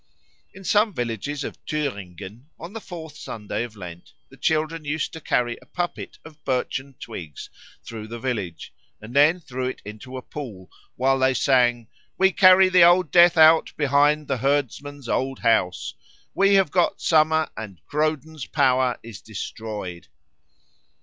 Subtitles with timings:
[0.51, 5.21] In some villages of Thüringen, on the fourth Sunday of Lent, the children used to
[5.21, 7.51] carry a puppet of birchen twigs
[7.83, 11.87] through the village, and then threw it into a pool, while they sang,
[12.17, 15.93] "We carry the old Death out behind the herdman's old house;
[16.33, 20.07] we have got Summer, and Kroden's(?) power is destroyed."